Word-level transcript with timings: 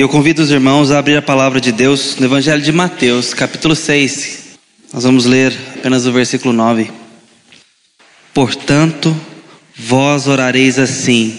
E 0.00 0.02
eu 0.02 0.08
convido 0.08 0.40
os 0.40 0.50
irmãos 0.50 0.90
a 0.90 0.98
abrir 0.98 1.18
a 1.18 1.20
palavra 1.20 1.60
de 1.60 1.70
Deus 1.70 2.16
no 2.18 2.24
Evangelho 2.24 2.62
de 2.62 2.72
Mateus, 2.72 3.34
capítulo 3.34 3.76
6. 3.76 4.56
Nós 4.94 5.04
vamos 5.04 5.26
ler 5.26 5.54
apenas 5.76 6.06
o 6.06 6.12
versículo 6.12 6.54
9. 6.54 6.90
Portanto, 8.32 9.14
vós 9.76 10.26
orareis 10.26 10.78
assim: 10.78 11.38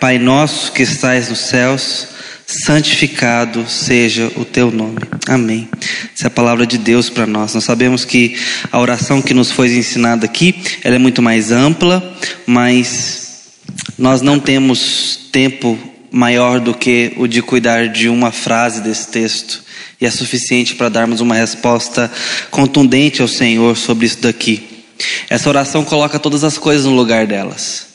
Pai 0.00 0.18
nosso 0.18 0.72
que 0.72 0.84
estais 0.84 1.28
nos 1.28 1.40
céus, 1.40 2.08
santificado 2.46 3.68
seja 3.68 4.32
o 4.36 4.44
teu 4.46 4.70
nome. 4.70 5.00
Amém. 5.28 5.68
Essa 6.14 6.24
é 6.24 6.28
a 6.28 6.30
palavra 6.30 6.66
de 6.66 6.78
Deus 6.78 7.10
para 7.10 7.26
nós. 7.26 7.54
Nós 7.54 7.64
sabemos 7.64 8.06
que 8.06 8.38
a 8.72 8.80
oração 8.80 9.20
que 9.20 9.34
nos 9.34 9.50
foi 9.50 9.68
ensinada 9.76 10.24
aqui, 10.24 10.62
ela 10.82 10.94
é 10.94 10.98
muito 10.98 11.20
mais 11.20 11.52
ampla, 11.52 12.16
mas 12.46 13.50
nós 13.98 14.22
não 14.22 14.40
temos 14.40 15.28
tempo 15.30 15.78
maior 16.16 16.58
do 16.58 16.72
que 16.72 17.12
o 17.16 17.26
de 17.26 17.42
cuidar 17.42 17.88
de 17.88 18.08
uma 18.08 18.32
frase 18.32 18.80
desse 18.80 19.08
texto. 19.08 19.62
E 20.00 20.06
é 20.06 20.10
suficiente 20.10 20.74
para 20.74 20.88
darmos 20.88 21.20
uma 21.20 21.34
resposta 21.34 22.10
contundente 22.50 23.20
ao 23.20 23.28
Senhor 23.28 23.76
sobre 23.76 24.06
isso 24.06 24.22
daqui. 24.22 24.66
Essa 25.28 25.48
oração 25.48 25.84
coloca 25.84 26.18
todas 26.18 26.42
as 26.42 26.56
coisas 26.56 26.86
no 26.86 26.94
lugar 26.94 27.26
delas. 27.26 27.88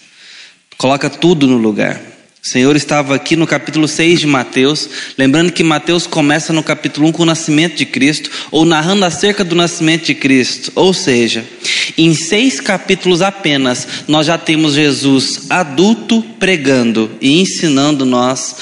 Coloca 0.77 1.09
tudo 1.09 1.47
no 1.47 1.57
lugar. 1.57 2.10
O 2.43 2.49
Senhor 2.49 2.75
estava 2.75 3.13
aqui 3.13 3.35
no 3.35 3.45
capítulo 3.45 3.87
6 3.87 4.21
de 4.21 4.25
Mateus, 4.25 4.89
lembrando 5.15 5.51
que 5.51 5.63
Mateus 5.63 6.07
começa 6.07 6.51
no 6.51 6.63
capítulo 6.63 7.07
1 7.09 7.11
com 7.11 7.21
o 7.21 7.25
nascimento 7.27 7.75
de 7.75 7.85
Cristo, 7.85 8.31
ou 8.49 8.65
narrando 8.65 9.05
acerca 9.05 9.43
do 9.43 9.55
nascimento 9.55 10.05
de 10.05 10.15
Cristo. 10.15 10.71
Ou 10.73 10.91
seja, 10.91 11.45
em 11.95 12.15
seis 12.15 12.59
capítulos 12.59 13.21
apenas, 13.21 13.87
nós 14.07 14.25
já 14.25 14.39
temos 14.39 14.73
Jesus 14.73 15.51
adulto 15.51 16.23
pregando 16.39 17.11
e 17.21 17.39
ensinando 17.39 18.07
nós 18.07 18.55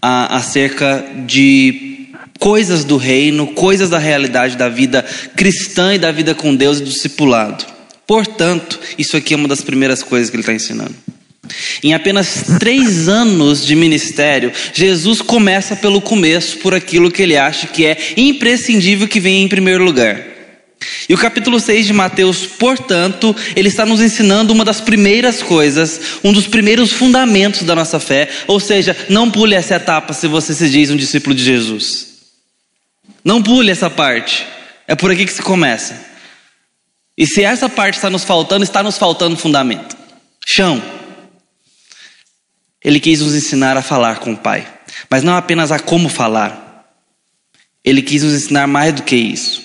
a, 0.00 0.38
acerca 0.38 1.04
de 1.26 2.08
coisas 2.38 2.84
do 2.84 2.96
reino, 2.96 3.48
coisas 3.48 3.90
da 3.90 3.98
realidade 3.98 4.56
da 4.56 4.70
vida 4.70 5.04
cristã 5.36 5.94
e 5.94 5.98
da 5.98 6.10
vida 6.10 6.34
com 6.34 6.56
Deus 6.56 6.78
e 6.78 6.84
do 6.84 6.88
discipulado. 6.88 7.66
Portanto, 8.06 8.80
isso 8.98 9.14
aqui 9.14 9.34
é 9.34 9.36
uma 9.36 9.48
das 9.48 9.60
primeiras 9.60 10.02
coisas 10.02 10.30
que 10.30 10.36
ele 10.36 10.42
está 10.42 10.54
ensinando. 10.54 10.94
Em 11.82 11.94
apenas 11.94 12.44
três 12.58 13.08
anos 13.08 13.64
de 13.64 13.74
ministério, 13.76 14.52
Jesus 14.72 15.20
começa 15.22 15.76
pelo 15.76 16.00
começo, 16.00 16.58
por 16.58 16.74
aquilo 16.74 17.10
que 17.10 17.22
ele 17.22 17.36
acha 17.36 17.66
que 17.66 17.84
é 17.84 17.96
imprescindível 18.16 19.08
que 19.08 19.20
venha 19.20 19.44
em 19.44 19.48
primeiro 19.48 19.84
lugar. 19.84 20.36
E 21.08 21.14
o 21.14 21.18
capítulo 21.18 21.58
6 21.58 21.86
de 21.86 21.92
Mateus, 21.92 22.46
portanto, 22.46 23.34
ele 23.54 23.68
está 23.68 23.86
nos 23.86 24.00
ensinando 24.00 24.52
uma 24.52 24.64
das 24.64 24.80
primeiras 24.80 25.42
coisas, 25.42 26.00
um 26.22 26.32
dos 26.32 26.46
primeiros 26.46 26.92
fundamentos 26.92 27.62
da 27.62 27.74
nossa 27.74 27.98
fé, 27.98 28.28
ou 28.46 28.60
seja, 28.60 28.96
não 29.08 29.30
pule 29.30 29.54
essa 29.54 29.76
etapa 29.76 30.12
se 30.12 30.26
você 30.26 30.52
se 30.52 30.68
diz 30.68 30.90
um 30.90 30.96
discípulo 30.96 31.34
de 31.34 31.44
Jesus. 31.44 32.08
Não 33.24 33.42
pule 33.42 33.70
essa 33.70 33.88
parte, 33.88 34.46
é 34.86 34.94
por 34.94 35.10
aqui 35.10 35.24
que 35.24 35.32
se 35.32 35.42
começa. 35.42 36.04
E 37.16 37.26
se 37.26 37.42
essa 37.42 37.68
parte 37.68 37.94
está 37.94 38.10
nos 38.10 38.24
faltando, 38.24 38.62
está 38.62 38.82
nos 38.82 38.98
faltando 38.98 39.36
fundamento, 39.36 39.96
chão. 40.46 40.82
Ele 42.86 43.00
quis 43.00 43.20
nos 43.20 43.34
ensinar 43.34 43.76
a 43.76 43.82
falar 43.82 44.20
com 44.20 44.32
o 44.32 44.36
Pai, 44.36 44.64
mas 45.10 45.24
não 45.24 45.34
apenas 45.34 45.72
a 45.72 45.78
como 45.80 46.08
falar. 46.08 46.86
Ele 47.84 48.00
quis 48.00 48.22
nos 48.22 48.32
ensinar 48.32 48.68
mais 48.68 48.94
do 48.94 49.02
que 49.02 49.16
isso. 49.16 49.60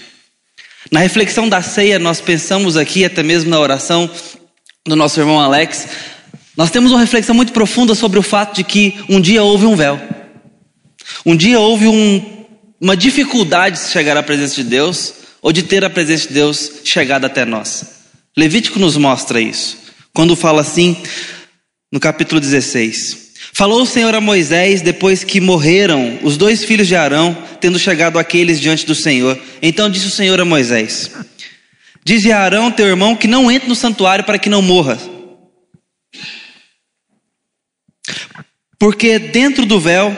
Na 0.89 1.01
reflexão 1.01 1.47
da 1.47 1.61
ceia, 1.61 1.99
nós 1.99 2.19
pensamos 2.19 2.75
aqui, 2.75 3.05
até 3.05 3.21
mesmo 3.21 3.51
na 3.51 3.59
oração 3.59 4.09
do 4.83 4.95
nosso 4.95 5.19
irmão 5.19 5.39
Alex, 5.39 5.87
nós 6.57 6.71
temos 6.71 6.91
uma 6.91 6.99
reflexão 6.99 7.35
muito 7.35 7.53
profunda 7.53 7.93
sobre 7.93 8.17
o 8.17 8.23
fato 8.23 8.55
de 8.55 8.63
que 8.63 8.95
um 9.07 9.21
dia 9.21 9.43
houve 9.43 9.67
um 9.67 9.75
véu. 9.75 10.01
Um 11.23 11.35
dia 11.35 11.59
houve 11.59 11.87
um, 11.87 12.45
uma 12.81 12.97
dificuldade 12.97 13.79
de 13.79 13.91
chegar 13.91 14.17
à 14.17 14.23
presença 14.23 14.55
de 14.55 14.63
Deus, 14.63 15.13
ou 15.43 15.53
de 15.53 15.61
ter 15.61 15.85
a 15.85 15.91
presença 15.91 16.27
de 16.27 16.33
Deus 16.33 16.71
chegada 16.83 17.27
até 17.27 17.45
nós. 17.45 17.85
Levítico 18.35 18.79
nos 18.79 18.97
mostra 18.97 19.39
isso. 19.39 19.77
Quando 20.11 20.35
fala 20.35 20.61
assim, 20.61 20.97
no 21.91 21.99
capítulo 21.99 22.39
16. 22.39 23.31
Falou 23.53 23.81
o 23.81 23.85
Senhor 23.85 24.15
a 24.15 24.21
Moisés 24.21 24.81
depois 24.81 25.23
que 25.23 25.41
morreram 25.41 26.19
os 26.23 26.37
dois 26.37 26.63
filhos 26.63 26.87
de 26.87 26.95
Arão, 26.95 27.35
tendo 27.59 27.77
chegado 27.77 28.17
aqueles 28.17 28.61
diante 28.61 28.85
do 28.85 28.95
Senhor. 28.95 29.37
Então 29.61 29.89
disse 29.89 30.07
o 30.07 30.11
Senhor 30.11 30.39
a 30.39 30.45
Moisés: 30.45 31.11
Dize 32.03 32.31
a 32.31 32.39
Arão, 32.39 32.71
teu 32.71 32.87
irmão, 32.87 33.15
que 33.15 33.27
não 33.27 33.51
entre 33.51 33.67
no 33.67 33.75
santuário 33.75 34.23
para 34.23 34.39
que 34.39 34.49
não 34.49 34.61
morra. 34.61 34.97
Porque 38.79 39.19
dentro 39.19 39.65
do 39.65 39.79
véu 39.79 40.15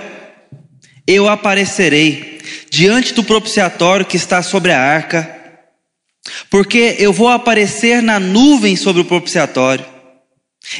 eu 1.08 1.28
aparecerei 1.28 2.40
diante 2.70 3.14
do 3.14 3.24
propiciatório 3.24 4.06
que 4.06 4.16
está 4.16 4.42
sobre 4.42 4.72
a 4.72 4.80
arca, 4.80 5.30
porque 6.50 6.96
eu 7.00 7.12
vou 7.12 7.28
aparecer 7.28 8.02
na 8.02 8.20
nuvem 8.20 8.76
sobre 8.76 9.02
o 9.02 9.06
propiciatório. 9.06 9.93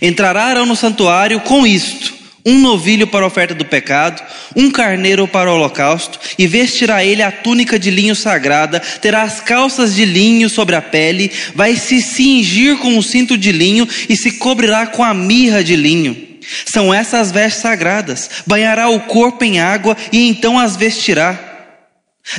Entrará 0.02 0.46
Arão 0.46 0.66
no 0.66 0.76
santuário 0.76 1.40
com 1.42 1.66
isto: 1.66 2.14
um 2.46 2.60
novilho 2.60 3.08
para 3.08 3.24
a 3.24 3.28
oferta 3.28 3.54
do 3.54 3.66
pecado, 3.66 4.22
um 4.56 4.70
carneiro 4.70 5.28
para 5.28 5.52
o 5.52 5.56
holocausto, 5.56 6.20
e 6.38 6.46
vestirá 6.46 7.04
ele 7.04 7.24
a 7.24 7.32
túnica 7.32 7.80
de 7.80 7.90
linho 7.90 8.16
sagrada, 8.16 8.80
terá 8.80 9.24
as 9.24 9.40
calças 9.40 9.96
de 9.96 10.06
linho 10.06 10.50
sobre 10.50 10.76
a 10.76 10.82
pele, 10.82 11.32
vai 11.56 11.76
se 11.76 12.02
cingir 12.02 12.78
com 12.78 12.90
um 12.90 13.02
cinto 13.02 13.38
de 13.38 13.52
linho 13.52 13.88
e 14.10 14.18
se 14.18 14.34
cobrirá 14.34 14.88
com 14.88 15.04
a 15.04 15.14
mirra 15.14 15.64
de 15.64 15.76
linho. 15.76 16.34
São 16.66 16.94
essas 16.94 17.22
as 17.22 17.32
vestes 17.32 17.62
sagradas. 17.62 18.30
Banhará 18.46 18.90
o 18.90 19.00
corpo 19.02 19.46
em 19.46 19.62
água 19.62 19.96
e 20.12 20.28
então 20.28 20.60
as 20.60 20.76
vestirá. 20.76 21.40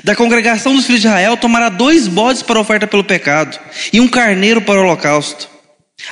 Da 0.02 0.14
congregação 0.14 0.74
dos 0.74 0.86
filhos 0.86 1.00
de 1.00 1.06
Israel 1.06 1.36
tomará 1.36 1.68
dois 1.68 2.06
bodes 2.06 2.42
para 2.42 2.60
oferta 2.60 2.86
pelo 2.86 3.04
pecado 3.04 3.58
e 3.92 4.00
um 4.00 4.08
carneiro 4.08 4.60
para 4.60 4.80
o 4.80 4.82
holocausto. 4.82 5.53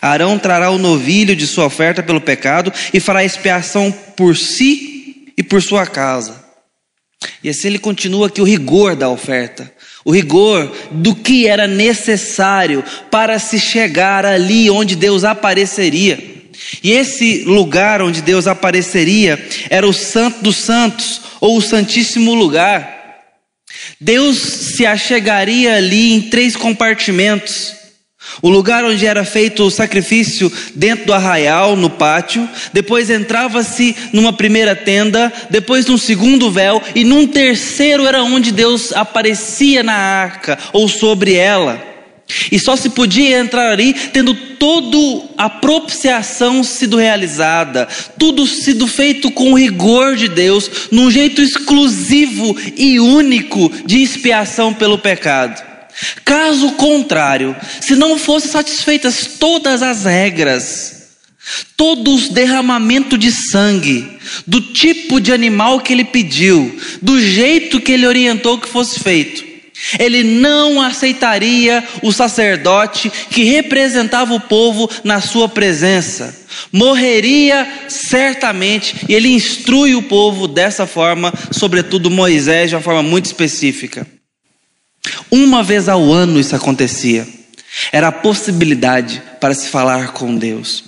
Arão 0.00 0.38
trará 0.38 0.70
o 0.70 0.78
novilho 0.78 1.36
de 1.36 1.46
sua 1.46 1.66
oferta 1.66 2.02
pelo 2.02 2.20
pecado 2.20 2.72
e 2.92 3.00
fará 3.00 3.24
expiação 3.24 3.92
por 4.16 4.36
si 4.36 5.32
e 5.36 5.42
por 5.42 5.62
sua 5.62 5.86
casa. 5.86 6.42
E 7.42 7.48
assim 7.48 7.68
ele 7.68 7.78
continua 7.78 8.26
aqui 8.26 8.40
o 8.40 8.46
rigor 8.46 8.96
da 8.96 9.08
oferta, 9.08 9.72
o 10.04 10.12
rigor 10.12 10.72
do 10.90 11.14
que 11.14 11.46
era 11.46 11.66
necessário 11.66 12.84
para 13.10 13.38
se 13.38 13.58
chegar 13.58 14.24
ali 14.26 14.70
onde 14.70 14.96
Deus 14.96 15.24
apareceria. 15.24 16.32
E 16.82 16.92
esse 16.92 17.44
lugar 17.44 18.02
onde 18.02 18.22
Deus 18.22 18.46
apareceria 18.46 19.44
era 19.70 19.86
o 19.86 19.92
Santo 19.92 20.42
dos 20.42 20.56
Santos, 20.56 21.20
ou 21.40 21.56
o 21.56 21.62
Santíssimo 21.62 22.34
Lugar. 22.34 23.00
Deus 24.00 24.38
se 24.38 24.86
achegaria 24.86 25.74
ali 25.74 26.12
em 26.12 26.22
três 26.22 26.54
compartimentos. 26.54 27.74
O 28.40 28.48
lugar 28.48 28.84
onde 28.84 29.06
era 29.06 29.24
feito 29.24 29.64
o 29.64 29.70
sacrifício 29.70 30.50
dentro 30.74 31.06
do 31.06 31.12
arraial, 31.12 31.76
no 31.76 31.90
pátio, 31.90 32.48
depois 32.72 33.10
entrava-se 33.10 33.94
numa 34.12 34.32
primeira 34.32 34.74
tenda, 34.74 35.32
depois 35.50 35.86
num 35.86 35.98
segundo 35.98 36.50
véu, 36.50 36.80
e 36.94 37.04
num 37.04 37.26
terceiro 37.26 38.06
era 38.06 38.22
onde 38.22 38.52
Deus 38.52 38.92
aparecia 38.92 39.82
na 39.82 39.94
arca 39.94 40.58
ou 40.72 40.88
sobre 40.88 41.34
ela. 41.34 41.92
E 42.50 42.58
só 42.58 42.76
se 42.76 42.90
podia 42.90 43.38
entrar 43.38 43.70
ali 43.70 43.92
tendo 43.92 44.34
toda 44.34 44.82
a 45.36 45.50
propiciação 45.50 46.62
sido 46.62 46.96
realizada, 46.96 47.88
tudo 48.18 48.46
sido 48.46 48.86
feito 48.86 49.30
com 49.30 49.52
o 49.52 49.58
rigor 49.58 50.16
de 50.16 50.28
Deus, 50.28 50.70
num 50.90 51.10
jeito 51.10 51.42
exclusivo 51.42 52.56
e 52.76 52.98
único 53.00 53.70
de 53.84 54.02
expiação 54.02 54.72
pelo 54.72 54.98
pecado. 54.98 55.71
Caso 56.24 56.72
contrário, 56.72 57.54
se 57.80 57.94
não 57.94 58.18
fossem 58.18 58.50
satisfeitas 58.50 59.26
todas 59.38 59.82
as 59.82 60.04
regras, 60.04 61.02
todo 61.76 62.14
o 62.14 62.28
derramamento 62.30 63.18
de 63.18 63.30
sangue, 63.30 64.18
do 64.46 64.60
tipo 64.60 65.20
de 65.20 65.32
animal 65.32 65.80
que 65.80 65.92
ele 65.92 66.04
pediu, 66.04 66.78
do 67.00 67.20
jeito 67.20 67.80
que 67.80 67.92
ele 67.92 68.06
orientou 68.06 68.58
que 68.58 68.68
fosse 68.68 69.00
feito, 69.00 69.52
ele 69.98 70.22
não 70.22 70.80
aceitaria 70.80 71.82
o 72.02 72.12
sacerdote 72.12 73.10
que 73.30 73.42
representava 73.42 74.32
o 74.32 74.40
povo 74.40 74.88
na 75.02 75.20
sua 75.20 75.48
presença. 75.48 76.40
Morreria 76.70 77.66
certamente, 77.88 78.94
e 79.08 79.14
ele 79.14 79.28
instrui 79.28 79.94
o 79.94 80.02
povo 80.02 80.46
dessa 80.46 80.86
forma, 80.86 81.32
sobretudo 81.50 82.10
Moisés, 82.10 82.70
de 82.70 82.76
uma 82.76 82.82
forma 82.82 83.02
muito 83.02 83.26
específica. 83.26 84.06
Uma 85.34 85.62
vez 85.62 85.88
ao 85.88 86.12
ano 86.12 86.38
isso 86.38 86.54
acontecia. 86.54 87.26
Era 87.90 88.08
a 88.08 88.12
possibilidade 88.12 89.22
para 89.40 89.54
se 89.54 89.70
falar 89.70 90.12
com 90.12 90.36
Deus. 90.36 90.84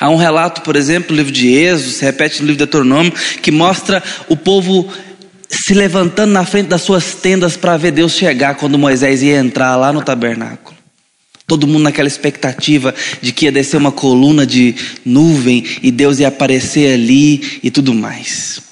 Há 0.00 0.08
um 0.08 0.16
relato, 0.16 0.62
por 0.62 0.74
exemplo, 0.74 1.10
no 1.10 1.18
livro 1.18 1.30
de 1.30 1.48
Êxodo, 1.48 1.90
se 1.90 2.02
repete 2.02 2.40
no 2.40 2.46
livro 2.46 2.54
de 2.54 2.64
Deuteronômio, 2.64 3.12
que 3.42 3.50
mostra 3.50 4.02
o 4.26 4.36
povo 4.38 4.90
se 5.50 5.74
levantando 5.74 6.32
na 6.32 6.46
frente 6.46 6.68
das 6.68 6.80
suas 6.80 7.14
tendas 7.16 7.54
para 7.54 7.76
ver 7.76 7.90
Deus 7.90 8.12
chegar 8.12 8.54
quando 8.54 8.78
Moisés 8.78 9.22
ia 9.22 9.36
entrar 9.36 9.76
lá 9.76 9.92
no 9.92 10.00
tabernáculo. 10.00 10.74
Todo 11.46 11.66
mundo 11.66 11.82
naquela 11.82 12.08
expectativa 12.08 12.94
de 13.20 13.32
que 13.32 13.44
ia 13.44 13.52
descer 13.52 13.76
uma 13.76 13.92
coluna 13.92 14.46
de 14.46 14.74
nuvem 15.04 15.62
e 15.82 15.90
Deus 15.90 16.20
ia 16.20 16.28
aparecer 16.28 16.94
ali 16.94 17.60
e 17.62 17.70
tudo 17.70 17.92
mais. 17.92 18.62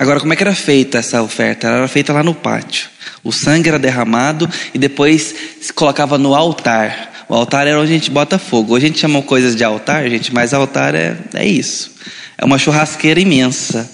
Agora, 0.00 0.18
como 0.18 0.32
é 0.32 0.36
que 0.36 0.42
era 0.42 0.54
feita 0.54 0.96
essa 0.96 1.20
oferta? 1.20 1.66
Ela 1.66 1.76
era 1.76 1.86
feita 1.88 2.10
lá 2.10 2.22
no 2.22 2.34
pátio. 2.34 2.88
O 3.22 3.30
sangue 3.30 3.68
era 3.68 3.78
derramado 3.78 4.48
e 4.72 4.78
depois 4.78 5.34
se 5.60 5.70
colocava 5.74 6.16
no 6.16 6.34
altar. 6.34 7.26
O 7.28 7.34
altar 7.34 7.66
era 7.66 7.78
onde 7.78 7.92
a 7.92 7.94
gente 7.96 8.10
bota 8.10 8.38
fogo. 8.38 8.72
Hoje 8.72 8.86
a 8.86 8.88
gente 8.88 8.98
chama 8.98 9.20
coisas 9.20 9.54
de 9.54 9.62
altar, 9.62 10.08
gente, 10.08 10.32
mas 10.32 10.54
altar 10.54 10.94
é, 10.94 11.18
é 11.34 11.46
isso. 11.46 11.96
É 12.38 12.46
uma 12.46 12.56
churrasqueira 12.56 13.20
imensa. 13.20 13.90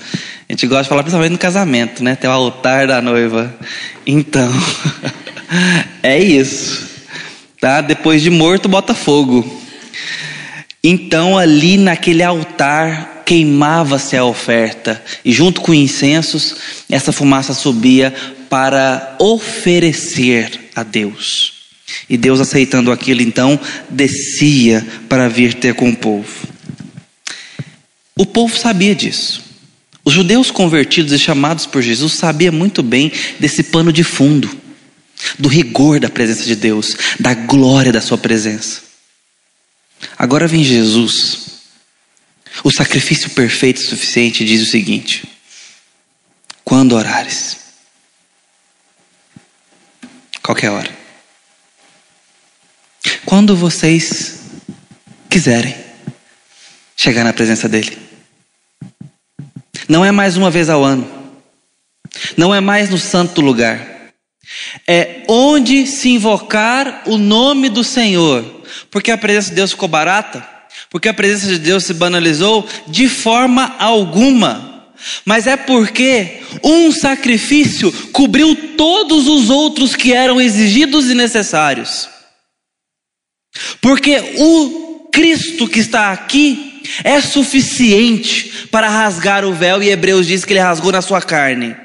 A 0.48 0.52
gente 0.52 0.64
gosta 0.68 0.84
de 0.84 0.90
falar 0.90 1.02
principalmente 1.02 1.32
no 1.32 1.38
casamento, 1.38 2.04
né? 2.04 2.14
Tem 2.14 2.30
o 2.30 2.32
altar 2.32 2.86
da 2.86 3.02
noiva. 3.02 3.52
Então, 4.06 4.48
é 6.04 6.20
isso. 6.20 6.86
Tá? 7.60 7.80
Depois 7.80 8.22
de 8.22 8.30
morto, 8.30 8.68
bota 8.68 8.94
fogo. 8.94 9.44
Então, 10.84 11.36
ali 11.36 11.76
naquele 11.76 12.22
altar, 12.22 13.15
queimava-se 13.26 14.16
a 14.16 14.24
oferta, 14.24 15.02
e 15.24 15.32
junto 15.32 15.60
com 15.60 15.74
incensos, 15.74 16.54
essa 16.88 17.10
fumaça 17.10 17.52
subia 17.52 18.14
para 18.48 19.16
oferecer 19.18 20.70
a 20.76 20.84
Deus. 20.84 21.52
E 22.08 22.16
Deus, 22.16 22.40
aceitando 22.40 22.92
aquilo, 22.92 23.20
então, 23.20 23.58
descia 23.90 24.86
para 25.08 25.28
vir 25.28 25.54
ter 25.54 25.74
com 25.74 25.90
o 25.90 25.96
povo. 25.96 26.48
O 28.16 28.24
povo 28.24 28.56
sabia 28.56 28.94
disso. 28.94 29.42
Os 30.04 30.14
judeus 30.14 30.52
convertidos 30.52 31.12
e 31.12 31.18
chamados 31.18 31.66
por 31.66 31.82
Jesus 31.82 32.12
sabiam 32.12 32.52
muito 32.52 32.80
bem 32.80 33.10
desse 33.40 33.64
pano 33.64 33.92
de 33.92 34.04
fundo, 34.04 34.56
do 35.36 35.48
rigor 35.48 35.98
da 35.98 36.08
presença 36.08 36.44
de 36.44 36.54
Deus, 36.54 36.96
da 37.18 37.34
glória 37.34 37.92
da 37.92 38.00
Sua 38.00 38.16
presença. 38.16 38.82
Agora 40.16 40.46
vem 40.46 40.62
Jesus, 40.62 41.55
o 42.64 42.70
sacrifício 42.70 43.30
perfeito 43.30 43.80
e 43.80 43.86
suficiente, 43.86 44.44
diz 44.44 44.62
o 44.62 44.70
seguinte: 44.70 45.24
quando 46.64 46.94
orares, 46.94 47.58
qualquer 50.42 50.70
hora, 50.70 50.90
quando 53.24 53.56
vocês 53.56 54.40
quiserem 55.28 55.74
chegar 56.96 57.24
na 57.24 57.32
presença 57.32 57.68
dEle, 57.68 57.98
não 59.88 60.04
é 60.04 60.10
mais 60.10 60.36
uma 60.36 60.50
vez 60.50 60.68
ao 60.68 60.82
ano, 60.82 61.32
não 62.36 62.54
é 62.54 62.60
mais 62.60 62.90
no 62.90 62.98
santo 62.98 63.40
lugar, 63.40 64.12
é 64.86 65.22
onde 65.28 65.86
se 65.86 66.08
invocar 66.10 67.02
o 67.06 67.18
nome 67.18 67.68
do 67.68 67.84
Senhor, 67.84 68.64
porque 68.90 69.10
a 69.10 69.18
presença 69.18 69.50
de 69.50 69.56
Deus 69.56 69.72
ficou 69.72 69.88
barata, 69.88 70.55
porque 70.90 71.08
a 71.08 71.14
presença 71.14 71.46
de 71.46 71.58
Deus 71.58 71.84
se 71.84 71.94
banalizou 71.94 72.66
de 72.86 73.08
forma 73.08 73.74
alguma. 73.78 74.84
Mas 75.24 75.46
é 75.46 75.56
porque 75.56 76.40
um 76.62 76.90
sacrifício 76.90 77.92
cobriu 78.12 78.56
todos 78.76 79.28
os 79.28 79.50
outros 79.50 79.94
que 79.94 80.12
eram 80.12 80.40
exigidos 80.40 81.10
e 81.10 81.14
necessários. 81.14 82.08
Porque 83.80 84.34
o 84.38 85.08
Cristo 85.12 85.68
que 85.68 85.80
está 85.80 86.12
aqui 86.12 86.82
é 87.04 87.20
suficiente 87.20 88.68
para 88.70 88.88
rasgar 88.88 89.44
o 89.44 89.52
véu, 89.52 89.82
e 89.82 89.88
Hebreus 89.88 90.26
diz 90.26 90.44
que 90.44 90.52
ele 90.52 90.60
rasgou 90.60 90.92
na 90.92 91.02
sua 91.02 91.20
carne. 91.20 91.76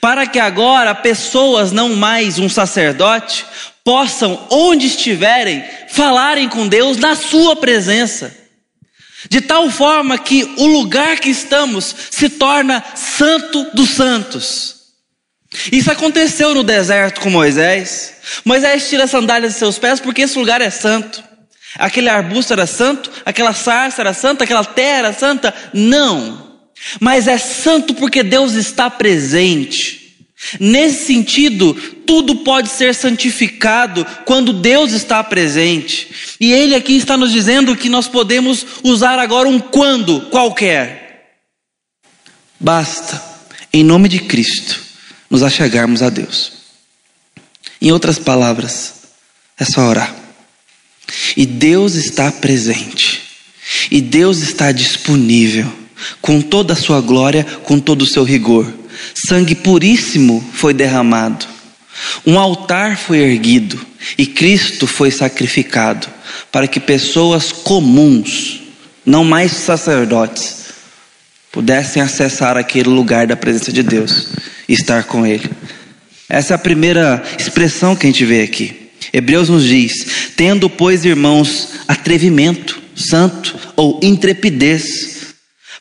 Para 0.00 0.26
que 0.26 0.38
agora 0.38 0.94
pessoas, 0.94 1.72
não 1.72 1.94
mais 1.94 2.38
um 2.38 2.48
sacerdote, 2.48 3.46
possam, 3.84 4.46
onde 4.50 4.86
estiverem, 4.86 5.64
falarem 6.00 6.48
com 6.48 6.66
Deus 6.66 6.96
na 6.96 7.14
Sua 7.14 7.54
presença. 7.54 8.34
De 9.28 9.42
tal 9.42 9.68
forma 9.70 10.16
que 10.16 10.44
o 10.56 10.66
lugar 10.66 11.18
que 11.18 11.28
estamos 11.28 11.94
se 12.10 12.30
torna 12.30 12.82
santo 12.96 13.64
dos 13.74 13.90
santos. 13.90 14.76
Isso 15.70 15.92
aconteceu 15.92 16.54
no 16.54 16.62
deserto 16.62 17.20
com 17.20 17.28
Moisés. 17.28 18.14
Moisés 18.46 18.88
tira 18.88 19.04
as 19.04 19.10
sandálias 19.10 19.52
de 19.52 19.58
seus 19.58 19.78
pés 19.78 20.00
porque 20.00 20.22
esse 20.22 20.38
lugar 20.38 20.62
é 20.62 20.70
santo. 20.70 21.22
Aquele 21.76 22.08
arbusto 22.08 22.54
era 22.54 22.66
santo, 22.66 23.10
aquela 23.22 23.52
sarça 23.52 24.00
era 24.00 24.14
santa, 24.14 24.44
aquela 24.44 24.64
terra 24.64 24.98
era 25.08 25.12
santa. 25.12 25.54
Não. 25.74 26.62
Mas 26.98 27.28
é 27.28 27.36
santo 27.36 27.92
porque 27.92 28.22
Deus 28.22 28.54
está 28.54 28.88
presente. 28.88 29.99
Nesse 30.58 31.06
sentido, 31.06 31.74
tudo 32.06 32.36
pode 32.36 32.70
ser 32.70 32.94
santificado 32.94 34.04
quando 34.24 34.52
Deus 34.52 34.92
está 34.92 35.22
presente. 35.22 36.08
E 36.40 36.52
Ele 36.52 36.74
aqui 36.74 36.96
está 36.96 37.16
nos 37.16 37.30
dizendo 37.30 37.76
que 37.76 37.88
nós 37.88 38.08
podemos 38.08 38.64
usar 38.82 39.18
agora 39.18 39.48
um 39.48 39.60
quando 39.60 40.22
qualquer. 40.30 41.36
Basta, 42.58 43.22
em 43.72 43.84
nome 43.84 44.08
de 44.08 44.20
Cristo, 44.20 44.80
nos 45.28 45.42
achegarmos 45.42 46.02
a 46.02 46.08
Deus. 46.08 46.52
Em 47.80 47.92
outras 47.92 48.18
palavras, 48.18 48.94
é 49.58 49.64
só 49.64 49.82
orar. 49.82 50.14
E 51.36 51.44
Deus 51.46 51.94
está 51.94 52.32
presente. 52.32 53.22
E 53.90 54.00
Deus 54.00 54.38
está 54.38 54.72
disponível 54.72 55.70
com 56.20 56.40
toda 56.40 56.72
a 56.72 56.76
sua 56.76 57.00
glória, 57.00 57.44
com 57.62 57.78
todo 57.78 58.02
o 58.02 58.06
seu 58.06 58.24
rigor. 58.24 58.79
Sangue 59.14 59.54
puríssimo 59.54 60.44
foi 60.52 60.72
derramado. 60.74 61.46
Um 62.26 62.38
altar 62.38 62.96
foi 62.96 63.18
erguido 63.18 63.80
e 64.16 64.26
Cristo 64.26 64.86
foi 64.86 65.10
sacrificado 65.10 66.08
para 66.50 66.66
que 66.66 66.80
pessoas 66.80 67.52
comuns, 67.52 68.60
não 69.04 69.24
mais 69.24 69.52
sacerdotes, 69.52 70.66
pudessem 71.52 72.00
acessar 72.00 72.56
aquele 72.56 72.88
lugar 72.88 73.26
da 73.26 73.36
presença 73.36 73.72
de 73.72 73.82
Deus 73.82 74.28
e 74.68 74.72
estar 74.72 75.04
com 75.04 75.26
Ele. 75.26 75.50
Essa 76.28 76.54
é 76.54 76.56
a 76.56 76.58
primeira 76.58 77.22
expressão 77.38 77.96
que 77.96 78.06
a 78.06 78.10
gente 78.10 78.24
vê 78.24 78.42
aqui. 78.42 78.90
Hebreus 79.12 79.48
nos 79.48 79.64
diz: 79.64 80.30
tendo, 80.36 80.70
pois, 80.70 81.04
irmãos, 81.04 81.70
atrevimento, 81.88 82.80
santo 82.94 83.56
ou 83.76 83.98
intrepidez, 84.02 85.19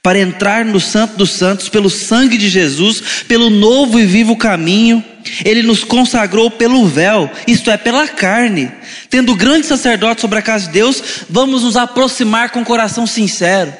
para 0.09 0.17
entrar 0.17 0.65
no 0.65 0.79
Santo 0.79 1.17
dos 1.17 1.33
Santos 1.33 1.69
pelo 1.69 1.87
sangue 1.87 2.35
de 2.35 2.49
Jesus, 2.49 3.23
pelo 3.27 3.51
novo 3.51 3.99
e 3.99 4.07
vivo 4.07 4.35
caminho. 4.35 5.05
Ele 5.45 5.61
nos 5.61 5.83
consagrou 5.83 6.49
pelo 6.49 6.87
véu, 6.87 7.29
isto 7.45 7.69
é, 7.69 7.77
pela 7.77 8.07
carne. 8.07 8.71
Tendo 9.07 9.35
grande 9.35 9.67
sacerdote 9.67 10.19
sobre 10.19 10.39
a 10.39 10.41
casa 10.41 10.65
de 10.65 10.73
Deus, 10.73 11.03
vamos 11.29 11.61
nos 11.61 11.77
aproximar 11.77 12.49
com 12.49 12.65
coração 12.65 13.05
sincero. 13.05 13.71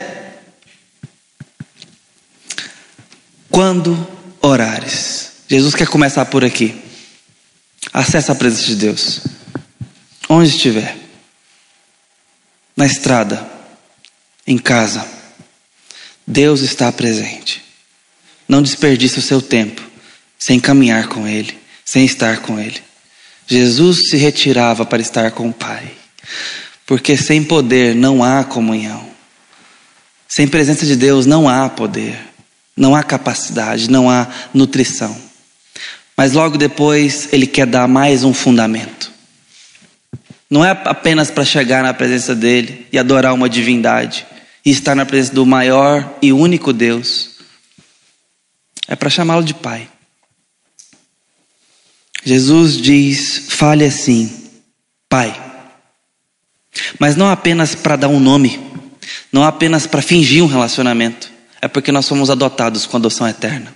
Quando 3.50 4.08
orares, 4.40 5.32
Jesus 5.48 5.74
quer 5.74 5.88
começar 5.88 6.26
por 6.26 6.46
aqui. 6.46 6.80
Acesse 7.92 8.32
a 8.32 8.36
presença 8.36 8.68
de 8.68 8.76
Deus, 8.76 9.22
onde 10.30 10.50
estiver, 10.50 10.96
na 12.78 12.86
estrada, 12.86 13.50
em 14.46 14.60
casa 14.60 15.18
Deus 16.30 16.62
está 16.62 16.92
presente. 16.92 17.60
Não 18.48 18.62
desperdice 18.62 19.18
o 19.18 19.22
seu 19.22 19.42
tempo 19.42 19.82
sem 20.38 20.60
caminhar 20.60 21.08
com 21.08 21.28
Ele, 21.28 21.58
sem 21.84 22.06
estar 22.06 22.42
com 22.42 22.60
Ele. 22.60 22.80
Jesus 23.48 24.10
se 24.10 24.16
retirava 24.16 24.86
para 24.86 25.02
estar 25.02 25.32
com 25.32 25.50
o 25.50 25.54
Pai, 25.54 25.92
porque 26.86 27.18
sem 27.18 27.44
poder 27.44 27.96
não 27.96 28.24
há 28.24 28.44
comunhão. 28.44 29.10
Sem 30.28 30.48
presença 30.48 30.86
de 30.86 30.96
Deus 30.96 31.26
não 31.26 31.50
há 31.50 31.68
poder, 31.68 32.16
não 32.78 32.96
há 32.96 33.02
capacidade, 33.02 33.90
não 33.90 34.08
há 34.08 34.28
nutrição. 34.54 35.20
Mas 36.16 36.34
logo 36.34 36.60
depois 36.60 37.28
ele 37.32 37.48
quer 37.48 37.66
dar 37.66 37.88
mais 37.88 38.24
um 38.24 38.36
fundamento. 38.36 39.12
Não 40.48 40.64
é 40.64 40.70
apenas 40.70 41.32
para 41.32 41.44
chegar 41.44 41.82
na 41.82 41.94
presença 41.94 42.36
dele 42.36 42.86
e 42.92 43.00
adorar 43.00 43.34
uma 43.34 43.50
divindade 43.50 44.28
e 44.70 44.72
estar 44.72 44.94
na 44.94 45.04
presença 45.04 45.34
do 45.34 45.48
maior 45.48 46.16
e 46.22 46.32
único 46.32 46.72
Deus, 46.72 47.32
é 48.88 48.96
para 48.96 49.10
chamá-lo 49.10 49.44
de 49.44 49.56
Pai. 49.56 49.90
Jesus 52.24 52.78
diz: 52.78 53.48
fale 53.50 53.84
assim, 53.84 54.32
Pai. 55.10 55.34
Mas 57.00 57.16
não 57.16 57.32
apenas 57.32 57.74
para 57.74 57.96
dar 57.96 58.10
um 58.10 58.20
nome, 58.20 58.60
não 59.32 59.44
apenas 59.44 59.88
para 59.88 60.04
fingir 60.04 60.44
um 60.44 60.48
relacionamento, 60.48 61.32
é 61.60 61.68
porque 61.68 61.92
nós 61.92 62.06
somos 62.06 62.30
adotados 62.30 62.86
com 62.86 62.98
adoção 62.98 63.28
eterna. 63.28 63.76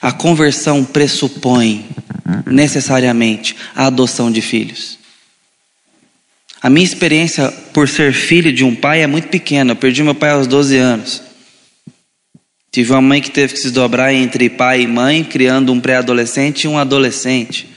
A 0.00 0.10
conversão 0.10 0.84
pressupõe 0.84 1.88
necessariamente 2.46 3.54
a 3.76 3.86
adoção 3.86 4.28
de 4.28 4.42
filhos. 4.42 4.98
A 6.62 6.70
minha 6.70 6.84
experiência 6.84 7.50
por 7.72 7.88
ser 7.88 8.12
filho 8.12 8.52
de 8.52 8.62
um 8.62 8.72
pai 8.72 9.02
é 9.02 9.06
muito 9.08 9.26
pequena. 9.26 9.72
Eu 9.72 9.76
perdi 9.76 10.00
meu 10.02 10.14
pai 10.14 10.30
aos 10.30 10.46
12 10.46 10.76
anos. 10.76 11.22
Tive 12.70 12.92
uma 12.92 13.02
mãe 13.02 13.20
que 13.20 13.32
teve 13.32 13.54
que 13.54 13.58
se 13.58 13.70
dobrar 13.70 14.14
entre 14.14 14.48
pai 14.48 14.82
e 14.82 14.86
mãe, 14.86 15.24
criando 15.24 15.72
um 15.72 15.80
pré-adolescente 15.80 16.64
e 16.64 16.68
um 16.68 16.78
adolescente. 16.78 17.68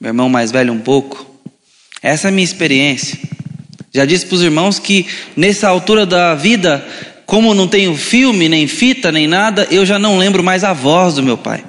Meu 0.00 0.10
irmão 0.10 0.28
mais 0.28 0.52
velho 0.52 0.72
um 0.72 0.78
pouco. 0.78 1.26
Essa 2.00 2.28
é 2.28 2.30
a 2.30 2.32
minha 2.32 2.44
experiência. 2.44 3.18
Já 3.92 4.04
disse 4.04 4.24
para 4.24 4.36
os 4.36 4.42
irmãos 4.42 4.78
que 4.78 5.06
nessa 5.36 5.68
altura 5.68 6.06
da 6.06 6.34
vida, 6.34 6.86
Como 7.26 7.54
não 7.54 7.68
tenho 7.68 7.96
filme, 7.96 8.48
nem 8.48 8.66
fita, 8.66 9.12
nem 9.12 9.28
nada, 9.28 9.64
eu 9.70 9.86
já 9.86 10.00
não 10.00 10.18
lembro 10.18 10.42
mais 10.42 10.64
a 10.64 10.72
voz 10.72 11.14
do 11.14 11.22
meu 11.22 11.38
pai. 11.38 11.64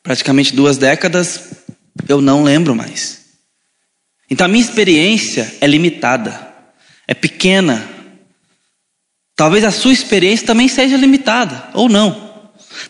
Praticamente 0.00 0.54
duas 0.54 0.78
décadas, 0.78 1.59
eu 2.08 2.20
não 2.20 2.42
lembro 2.42 2.74
mais. 2.74 3.20
Então 4.30 4.44
a 4.44 4.48
minha 4.48 4.64
experiência 4.64 5.54
é 5.60 5.66
limitada, 5.66 6.48
é 7.06 7.14
pequena. 7.14 7.88
Talvez 9.34 9.64
a 9.64 9.70
sua 9.70 9.92
experiência 9.92 10.46
também 10.46 10.68
seja 10.68 10.96
limitada, 10.96 11.70
ou 11.74 11.88
não. 11.88 12.30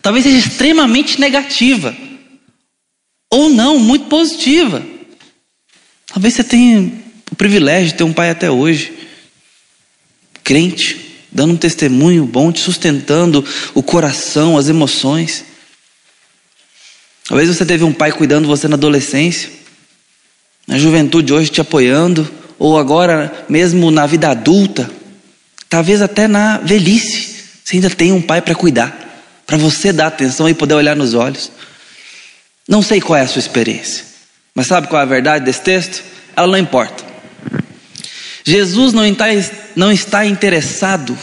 Talvez 0.01 0.23
seja 0.23 0.37
extremamente 0.37 1.19
negativa, 1.19 1.95
ou 3.29 3.49
não, 3.49 3.79
muito 3.79 4.05
positiva. 4.05 4.83
Talvez 6.07 6.33
você 6.33 6.43
tenha 6.43 6.91
o 7.31 7.35
privilégio 7.35 7.89
de 7.89 7.95
ter 7.95 8.03
um 8.03 8.13
pai 8.13 8.29
até 8.29 8.51
hoje, 8.51 8.93
crente, 10.43 11.25
dando 11.31 11.53
um 11.53 11.57
testemunho 11.57 12.25
bom, 12.25 12.51
te 12.51 12.59
sustentando 12.59 13.43
o 13.73 13.81
coração, 13.81 14.57
as 14.57 14.67
emoções. 14.67 15.45
Talvez 17.27 17.49
você 17.49 17.65
teve 17.65 17.83
um 17.83 17.93
pai 17.93 18.11
cuidando 18.11 18.43
de 18.43 18.49
você 18.49 18.67
na 18.67 18.75
adolescência, 18.75 19.49
na 20.67 20.77
juventude 20.77 21.33
hoje 21.33 21.49
te 21.49 21.61
apoiando, 21.61 22.29
ou 22.57 22.77
agora 22.77 23.45
mesmo 23.49 23.89
na 23.89 24.05
vida 24.05 24.29
adulta, 24.29 24.89
talvez 25.67 26.01
até 26.01 26.27
na 26.27 26.57
velhice, 26.57 27.35
você 27.63 27.77
ainda 27.77 27.89
tem 27.89 28.11
um 28.11 28.21
pai 28.21 28.41
para 28.41 28.53
cuidar, 28.53 28.95
para 29.47 29.57
você 29.57 29.91
dar 29.91 30.07
atenção 30.07 30.47
e 30.47 30.53
poder 30.53 30.75
olhar 30.75 30.95
nos 30.95 31.13
olhos. 31.13 31.51
Não 32.67 32.81
sei 32.81 33.01
qual 33.01 33.17
é 33.17 33.21
a 33.21 33.27
sua 33.27 33.39
experiência, 33.39 34.05
mas 34.53 34.67
sabe 34.67 34.87
qual 34.87 34.99
é 34.99 35.03
a 35.03 35.07
verdade 35.07 35.45
desse 35.45 35.61
texto? 35.61 36.03
Ela 36.35 36.47
não 36.47 36.57
importa. 36.57 37.03
Jesus 38.43 38.93
não 38.93 39.05
está, 39.05 39.25
não 39.75 39.91
está 39.91 40.25
interessado 40.25 41.17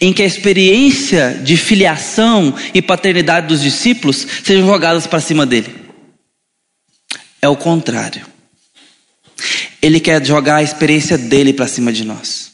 em 0.00 0.12
que 0.12 0.22
a 0.22 0.26
experiência 0.26 1.40
de 1.42 1.56
filiação 1.56 2.54
e 2.74 2.82
paternidade 2.82 3.46
dos 3.46 3.62
discípulos 3.62 4.26
sejam 4.44 4.66
jogadas 4.66 5.06
para 5.06 5.20
cima 5.20 5.46
dele. 5.46 5.74
É 7.40 7.48
o 7.48 7.56
contrário. 7.56 8.26
Ele 9.80 10.00
quer 10.00 10.24
jogar 10.24 10.56
a 10.56 10.62
experiência 10.62 11.16
dele 11.16 11.52
para 11.52 11.66
cima 11.66 11.92
de 11.92 12.04
nós. 12.04 12.50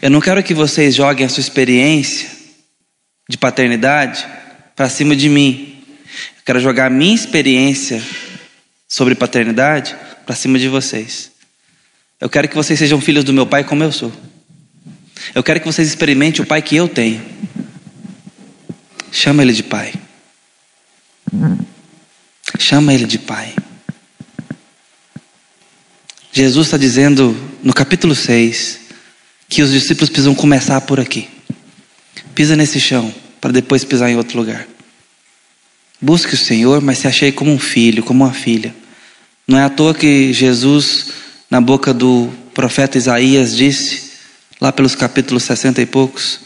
Eu 0.00 0.10
não 0.10 0.20
quero 0.20 0.42
que 0.42 0.54
vocês 0.54 0.94
joguem 0.94 1.26
a 1.26 1.28
sua 1.28 1.40
experiência 1.40 2.28
de 3.28 3.36
paternidade 3.36 4.26
para 4.74 4.88
cima 4.88 5.14
de 5.14 5.28
mim. 5.28 5.84
Eu 6.38 6.42
quero 6.44 6.60
jogar 6.60 6.86
a 6.86 6.90
minha 6.90 7.14
experiência 7.14 8.02
sobre 8.88 9.14
paternidade 9.14 9.96
para 10.24 10.34
cima 10.34 10.58
de 10.58 10.68
vocês. 10.68 11.32
Eu 12.20 12.30
quero 12.30 12.48
que 12.48 12.54
vocês 12.54 12.78
sejam 12.78 13.00
filhos 13.00 13.24
do 13.24 13.32
meu 13.32 13.46
pai 13.46 13.64
como 13.64 13.84
eu 13.84 13.92
sou. 13.92 14.12
Eu 15.34 15.42
quero 15.42 15.60
que 15.60 15.66
vocês 15.66 15.88
experimentem 15.88 16.42
o 16.42 16.46
pai 16.46 16.62
que 16.62 16.76
eu 16.76 16.88
tenho. 16.88 17.24
Chama 19.10 19.42
ele 19.42 19.52
de 19.52 19.62
pai. 19.62 19.94
Chama 22.58 22.92
ele 22.92 23.06
de 23.06 23.18
pai. 23.18 23.54
Jesus 26.32 26.66
está 26.66 26.76
dizendo 26.76 27.34
no 27.62 27.72
capítulo 27.72 28.14
6 28.14 28.80
que 29.48 29.62
os 29.62 29.70
discípulos 29.70 30.10
precisam 30.10 30.34
começar 30.34 30.80
por 30.82 31.00
aqui. 31.00 31.28
Pisa 32.34 32.54
nesse 32.54 32.78
chão 32.78 33.14
para 33.40 33.52
depois 33.52 33.84
pisar 33.84 34.10
em 34.10 34.16
outro 34.16 34.36
lugar. 34.36 34.66
Busque 36.00 36.34
o 36.34 36.38
Senhor, 36.38 36.82
mas 36.82 36.98
se 36.98 37.08
achei 37.08 37.32
como 37.32 37.50
um 37.50 37.58
filho, 37.58 38.02
como 38.02 38.24
uma 38.24 38.34
filha. 38.34 38.74
Não 39.48 39.58
é 39.58 39.62
à 39.62 39.70
toa 39.70 39.94
que 39.94 40.32
Jesus, 40.32 41.12
na 41.50 41.60
boca 41.60 41.94
do 41.94 42.30
profeta 42.52 42.98
Isaías, 42.98 43.56
disse, 43.56 44.05
lá 44.60 44.72
pelos 44.72 44.94
capítulos 44.94 45.42
60 45.44 45.82
e 45.82 45.86
poucos: 45.86 46.40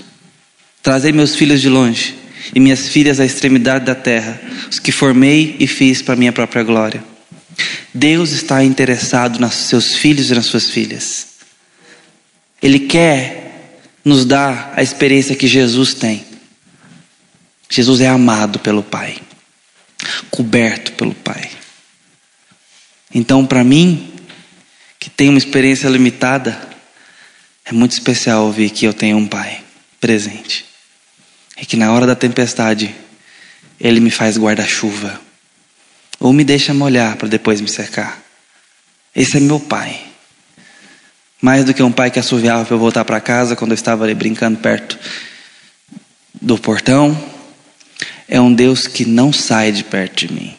Trazei 0.82 1.12
meus 1.12 1.34
filhos 1.34 1.60
de 1.60 1.68
longe 1.68 2.14
e 2.54 2.60
minhas 2.60 2.88
filhas 2.88 3.20
à 3.20 3.24
extremidade 3.24 3.84
da 3.84 3.94
terra, 3.94 4.40
os 4.70 4.78
que 4.78 4.92
formei 4.92 5.56
e 5.58 5.66
fiz 5.66 6.02
para 6.02 6.16
minha 6.16 6.32
própria 6.32 6.62
glória. 6.62 7.02
Deus 7.92 8.30
está 8.30 8.62
interessado 8.64 9.38
nos 9.38 9.54
seus 9.54 9.94
filhos 9.96 10.30
e 10.30 10.34
nas 10.34 10.46
suas 10.46 10.70
filhas. 10.70 11.28
Ele 12.62 12.80
quer 12.80 13.80
nos 14.04 14.24
dar 14.24 14.72
a 14.76 14.82
experiência 14.82 15.34
que 15.34 15.46
Jesus 15.46 15.94
tem. 15.94 16.24
Jesus 17.68 18.00
é 18.00 18.08
amado 18.08 18.58
pelo 18.58 18.82
Pai 18.82 19.16
coberto 20.30 20.92
pelo 20.92 21.14
Pai. 21.14 21.50
Então, 23.12 23.44
para 23.44 23.64
mim, 23.64 24.12
que 24.98 25.10
tenho 25.10 25.32
uma 25.32 25.38
experiência 25.38 25.88
limitada, 25.88 26.69
é 27.64 27.72
muito 27.72 27.92
especial 27.92 28.44
ouvir 28.44 28.70
que 28.70 28.84
eu 28.84 28.92
tenho 28.94 29.16
um 29.16 29.26
Pai 29.26 29.62
presente. 30.00 30.64
E 31.60 31.66
que 31.66 31.76
na 31.76 31.92
hora 31.92 32.06
da 32.06 32.14
tempestade, 32.14 32.94
Ele 33.78 34.00
me 34.00 34.10
faz 34.10 34.38
guarda-chuva. 34.38 35.20
Ou 36.18 36.32
me 36.32 36.44
deixa 36.44 36.72
molhar 36.74 37.16
para 37.16 37.28
depois 37.28 37.60
me 37.60 37.68
secar. 37.68 38.22
Esse 39.14 39.36
é 39.36 39.40
meu 39.40 39.60
Pai. 39.60 40.10
Mais 41.40 41.64
do 41.64 41.72
que 41.72 41.82
um 41.82 41.90
pai 41.90 42.10
que 42.10 42.18
assoviava 42.18 42.66
para 42.66 42.74
eu 42.74 42.78
voltar 42.78 43.04
para 43.04 43.18
casa 43.18 43.56
quando 43.56 43.70
eu 43.70 43.74
estava 43.74 44.04
ali 44.04 44.14
brincando 44.14 44.58
perto 44.58 44.98
do 46.40 46.58
portão, 46.58 47.16
é 48.28 48.40
um 48.40 48.52
Deus 48.52 48.86
que 48.86 49.06
não 49.06 49.32
sai 49.32 49.72
de 49.72 49.82
perto 49.82 50.26
de 50.26 50.32
mim. 50.32 50.56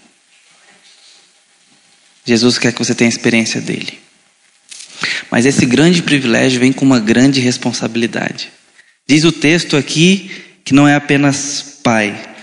Jesus 2.26 2.58
quer 2.58 2.74
que 2.74 2.84
você 2.84 2.96
tenha 2.96 3.10
experiência 3.10 3.62
dele. 3.62 4.00
Mas 5.32 5.46
esse 5.46 5.66
grande 5.66 6.04
privilégio 6.04 6.60
vem 6.60 6.74
com 6.74 6.84
uma 6.84 7.00
grande 7.00 7.40
responsabilidade. 7.40 8.52
Diz 9.08 9.24
o 9.24 9.32
texto 9.32 9.78
aqui 9.78 10.30
que 10.66 10.74
não 10.74 10.86
é 10.86 10.94
apenas 10.94 11.80
Pai, 11.82 12.36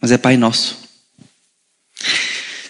mas 0.00 0.10
é 0.10 0.16
Pai 0.16 0.38
Nosso. 0.38 0.78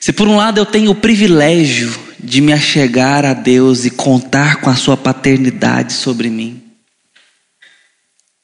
Se 0.00 0.12
por 0.12 0.26
um 0.26 0.37
lado 0.37 0.59
eu 0.59 0.67
tenho 0.67 0.90
o 0.90 0.97
privilégio 0.97 1.97
de 2.19 2.40
me 2.40 2.52
achegar 2.52 3.25
a 3.25 3.35
Deus 3.35 3.85
e 3.85 3.90
contar 3.90 4.61
com 4.61 4.69
a 4.69 4.75
Sua 4.75 4.97
paternidade 4.97 5.93
sobre 5.93 6.28
mim, 6.28 6.61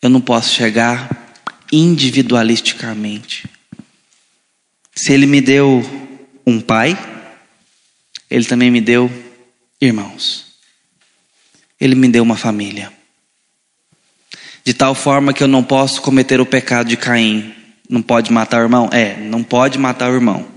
eu 0.01 0.09
não 0.09 0.21
posso 0.21 0.55
chegar 0.55 1.35
individualisticamente. 1.73 3.49
Se 4.95 5.13
Ele 5.13 5.27
me 5.27 5.41
deu 5.41 5.83
um 6.47 6.61
pai, 6.61 6.97
Ele 8.31 8.45
também 8.45 8.71
me 8.71 8.81
deu 8.81 9.24
irmãos. 9.87 10.47
Ele 11.81 11.95
me 11.95 12.09
deu 12.09 12.23
uma 12.23 12.37
família. 12.37 12.93
De 14.65 14.73
tal 14.73 14.95
forma 14.95 15.33
que 15.33 15.43
eu 15.43 15.49
não 15.49 15.63
posso 15.63 16.01
cometer 16.01 16.41
o 16.41 16.47
pecado 16.47 16.89
de 16.89 16.97
Caim. 16.97 17.55
Não 17.89 18.01
pode 18.01 18.33
matar 18.33 18.61
o 18.61 18.65
irmão? 18.65 18.89
É, 18.93 19.17
não 19.17 19.43
pode 19.43 19.79
matar 19.79 20.11
o 20.11 20.15
irmão. 20.15 20.49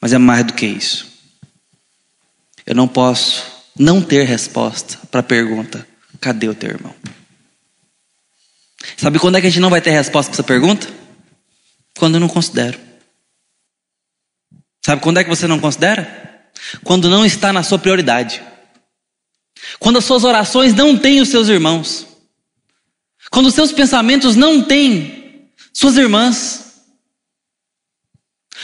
Mas 0.00 0.12
é 0.12 0.18
mais 0.18 0.44
do 0.44 0.52
que 0.52 0.66
isso. 0.66 1.10
Eu 2.66 2.74
não 2.74 2.86
posso 2.86 3.44
não 3.78 4.02
ter 4.02 4.24
resposta 4.24 4.98
para 5.10 5.20
a 5.20 5.22
pergunta: 5.22 5.86
cadê 6.20 6.48
o 6.48 6.54
teu 6.54 6.70
irmão? 6.70 6.94
Sabe 8.96 9.18
quando 9.18 9.36
é 9.36 9.40
que 9.40 9.46
a 9.46 9.50
gente 9.50 9.60
não 9.60 9.70
vai 9.70 9.80
ter 9.80 9.90
resposta 9.90 10.30
para 10.30 10.36
essa 10.36 10.42
pergunta? 10.42 10.88
Quando 11.98 12.14
eu 12.14 12.20
não 12.20 12.28
considero. 12.28 12.78
Sabe 14.84 15.02
quando 15.02 15.18
é 15.18 15.24
que 15.24 15.30
você 15.30 15.46
não 15.46 15.58
considera? 15.58 16.52
Quando 16.84 17.08
não 17.08 17.24
está 17.24 17.52
na 17.52 17.62
sua 17.62 17.78
prioridade. 17.78 18.42
Quando 19.78 19.98
as 19.98 20.04
suas 20.04 20.24
orações 20.24 20.74
não 20.74 20.96
têm 20.96 21.20
os 21.20 21.28
seus 21.28 21.48
irmãos. 21.48 22.06
Quando 23.30 23.46
os 23.46 23.54
seus 23.54 23.72
pensamentos 23.72 24.36
não 24.36 24.62
têm 24.62 25.50
suas 25.72 25.96
irmãs. 25.96 26.84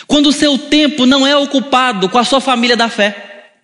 Quando 0.06 0.28
o 0.28 0.32
seu 0.32 0.58
tempo 0.58 1.06
não 1.06 1.26
é 1.26 1.36
ocupado 1.36 2.08
com 2.08 2.18
a 2.18 2.24
sua 2.24 2.40
família 2.40 2.76
da 2.76 2.88
fé. 2.88 3.54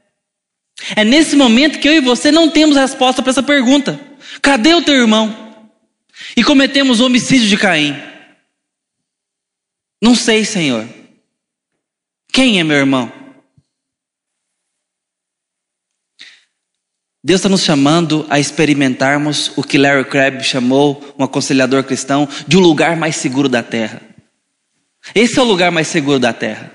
É 0.94 1.04
nesse 1.04 1.36
momento 1.36 1.78
que 1.78 1.88
eu 1.88 1.94
e 1.94 2.00
você 2.00 2.30
não 2.30 2.48
temos 2.48 2.76
resposta 2.76 3.22
para 3.22 3.30
essa 3.30 3.42
pergunta: 3.42 3.98
cadê 4.40 4.74
o 4.74 4.82
teu 4.82 4.94
irmão? 4.94 5.48
e 6.36 6.44
cometemos 6.44 7.00
o 7.00 7.06
homicídio 7.06 7.48
de 7.48 7.56
Caim. 7.56 7.96
Não 10.00 10.14
sei, 10.14 10.44
Senhor. 10.44 10.88
Quem 12.32 12.60
é 12.60 12.64
meu 12.64 12.76
irmão? 12.76 13.12
Deus 17.28 17.40
está 17.40 17.50
nos 17.50 17.62
chamando 17.62 18.24
a 18.30 18.40
experimentarmos 18.40 19.52
o 19.54 19.62
que 19.62 19.76
Larry 19.76 20.06
Crabb 20.06 20.42
chamou, 20.42 21.14
um 21.18 21.22
aconselhador 21.22 21.84
cristão, 21.84 22.26
de 22.46 22.56
um 22.56 22.60
lugar 22.60 22.96
mais 22.96 23.16
seguro 23.16 23.50
da 23.50 23.62
terra. 23.62 24.00
Esse 25.14 25.38
é 25.38 25.42
o 25.42 25.44
lugar 25.44 25.70
mais 25.70 25.88
seguro 25.88 26.18
da 26.18 26.32
terra. 26.32 26.72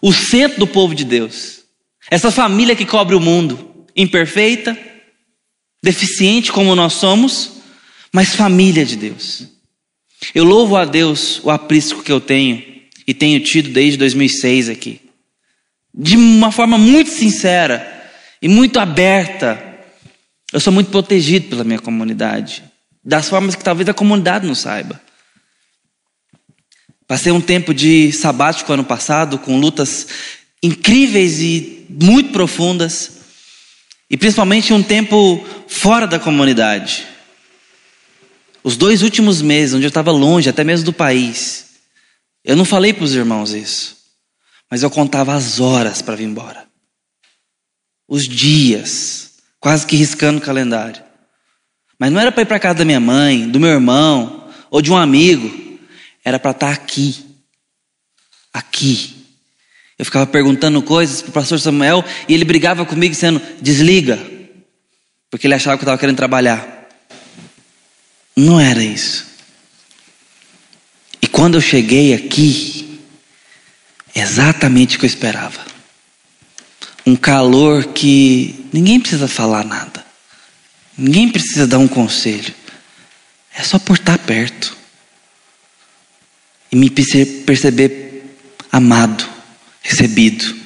O 0.00 0.14
centro 0.14 0.60
do 0.60 0.66
povo 0.66 0.94
de 0.94 1.04
Deus. 1.04 1.58
Essa 2.10 2.30
família 2.30 2.74
que 2.74 2.86
cobre 2.86 3.14
o 3.14 3.20
mundo, 3.20 3.84
imperfeita, 3.94 4.74
deficiente 5.82 6.50
como 6.50 6.74
nós 6.74 6.94
somos, 6.94 7.60
mas 8.14 8.34
família 8.34 8.82
de 8.82 8.96
Deus. 8.96 9.46
Eu 10.34 10.44
louvo 10.44 10.74
a 10.74 10.86
Deus 10.86 11.38
o 11.44 11.50
aprisco 11.50 12.02
que 12.02 12.12
eu 12.12 12.18
tenho 12.18 12.64
e 13.06 13.12
tenho 13.12 13.38
tido 13.40 13.68
desde 13.68 13.98
2006 13.98 14.70
aqui. 14.70 15.02
De 15.92 16.16
uma 16.16 16.50
forma 16.50 16.78
muito 16.78 17.10
sincera, 17.10 17.91
e 18.42 18.48
muito 18.48 18.80
aberta. 18.80 19.62
Eu 20.52 20.58
sou 20.58 20.72
muito 20.72 20.90
protegido 20.90 21.48
pela 21.48 21.62
minha 21.62 21.78
comunidade, 21.78 22.64
das 23.02 23.28
formas 23.28 23.54
que 23.54 23.62
talvez 23.62 23.88
a 23.88 23.94
comunidade 23.94 24.46
não 24.46 24.54
saiba. 24.54 25.00
Passei 27.06 27.30
um 27.30 27.40
tempo 27.40 27.72
de 27.72 28.12
sabático 28.12 28.72
ano 28.72 28.84
passado, 28.84 29.38
com 29.38 29.58
lutas 29.58 30.08
incríveis 30.62 31.40
e 31.40 31.86
muito 31.88 32.32
profundas, 32.32 33.12
e 34.10 34.16
principalmente 34.16 34.72
um 34.72 34.82
tempo 34.82 35.44
fora 35.68 36.06
da 36.06 36.18
comunidade. 36.18 37.06
Os 38.64 38.76
dois 38.76 39.02
últimos 39.02 39.40
meses, 39.40 39.74
onde 39.74 39.84
eu 39.84 39.88
estava 39.88 40.12
longe, 40.12 40.48
até 40.48 40.62
mesmo 40.62 40.86
do 40.86 40.92
país, 40.92 41.66
eu 42.44 42.56
não 42.56 42.64
falei 42.64 42.92
para 42.92 43.04
os 43.04 43.14
irmãos 43.14 43.52
isso, 43.52 43.96
mas 44.70 44.82
eu 44.82 44.90
contava 44.90 45.34
as 45.34 45.60
horas 45.60 46.02
para 46.02 46.16
vir 46.16 46.24
embora, 46.24 46.66
os 48.12 48.28
dias, 48.28 49.30
quase 49.58 49.86
que 49.86 49.96
riscando 49.96 50.36
o 50.36 50.42
calendário. 50.42 51.02
Mas 51.98 52.12
não 52.12 52.20
era 52.20 52.30
para 52.30 52.42
ir 52.42 52.46
para 52.46 52.60
casa 52.60 52.80
da 52.80 52.84
minha 52.84 53.00
mãe, 53.00 53.48
do 53.48 53.58
meu 53.58 53.70
irmão 53.70 54.50
ou 54.70 54.82
de 54.82 54.92
um 54.92 54.96
amigo, 54.98 55.78
era 56.22 56.38
para 56.38 56.50
estar 56.50 56.66
tá 56.66 56.72
aqui, 56.74 57.24
aqui. 58.52 59.14
Eu 59.98 60.04
ficava 60.04 60.26
perguntando 60.26 60.82
coisas 60.82 61.22
para 61.22 61.30
o 61.30 61.32
pastor 61.32 61.58
Samuel 61.58 62.04
e 62.28 62.34
ele 62.34 62.44
brigava 62.44 62.84
comigo 62.84 63.14
dizendo: 63.14 63.40
desliga, 63.62 64.18
porque 65.30 65.46
ele 65.46 65.54
achava 65.54 65.78
que 65.78 65.82
eu 65.82 65.86
estava 65.86 65.98
querendo 65.98 66.16
trabalhar. 66.16 66.86
Não 68.36 68.60
era 68.60 68.84
isso. 68.84 69.26
E 71.22 71.26
quando 71.26 71.54
eu 71.54 71.62
cheguei 71.62 72.12
aqui, 72.12 73.00
exatamente 74.14 74.96
o 74.96 75.00
que 75.00 75.06
eu 75.06 75.08
esperava. 75.08 75.71
Um 77.04 77.16
calor 77.16 77.84
que 77.86 78.66
ninguém 78.72 79.00
precisa 79.00 79.26
falar 79.26 79.64
nada. 79.64 80.04
Ninguém 80.96 81.28
precisa 81.28 81.66
dar 81.66 81.78
um 81.78 81.88
conselho. 81.88 82.54
É 83.54 83.62
só 83.62 83.78
por 83.78 83.96
estar 83.96 84.18
perto. 84.18 84.76
E 86.70 86.76
me 86.76 86.88
perceber 86.90 88.36
amado, 88.70 89.28
recebido. 89.82 90.56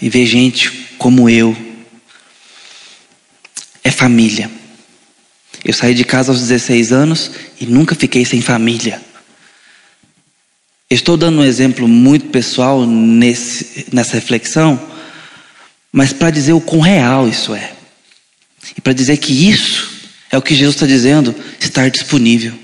E 0.00 0.08
ver 0.08 0.26
gente 0.26 0.70
como 0.96 1.28
eu. 1.28 1.56
É 3.84 3.90
família. 3.90 4.50
Eu 5.64 5.74
saí 5.74 5.94
de 5.94 6.04
casa 6.04 6.32
aos 6.32 6.40
16 6.40 6.92
anos 6.92 7.30
e 7.60 7.66
nunca 7.66 7.94
fiquei 7.94 8.24
sem 8.24 8.40
família. 8.40 9.02
Estou 10.90 11.16
dando 11.16 11.40
um 11.40 11.44
exemplo 11.44 11.86
muito 11.86 12.28
pessoal 12.28 12.86
nesse, 12.86 13.86
nessa 13.92 14.14
reflexão, 14.14 14.80
mas 15.92 16.12
para 16.12 16.30
dizer 16.30 16.52
o 16.52 16.60
quão 16.60 16.80
real 16.80 17.28
isso 17.28 17.54
é. 17.54 17.72
E 18.76 18.80
para 18.80 18.92
dizer 18.92 19.16
que 19.18 19.32
isso 19.32 19.90
é 20.30 20.38
o 20.38 20.42
que 20.42 20.54
Jesus 20.54 20.76
está 20.76 20.86
dizendo, 20.86 21.34
estar 21.60 21.90
disponível. 21.90 22.54